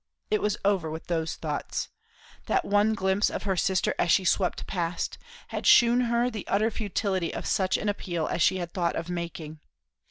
It 0.31 0.41
was 0.41 0.57
over 0.65 0.89
with 0.89 1.05
those 1.05 1.35
thoughts. 1.35 1.89
That 2.47 2.65
one 2.65 2.95
glimpse 2.95 3.29
of 3.29 3.43
her 3.43 3.55
sister 3.55 3.93
as 3.99 4.09
she 4.11 4.25
swept 4.25 4.65
past, 4.65 5.19
had 5.49 5.67
shewn 5.67 6.01
her 6.05 6.31
the 6.31 6.47
utter 6.47 6.71
futility 6.71 7.31
of 7.31 7.45
such 7.45 7.77
an 7.77 7.87
appeal 7.87 8.25
as 8.25 8.41
she 8.41 8.57
had 8.57 8.71
thought 8.71 8.95
of 8.95 9.09
making. 9.11 9.59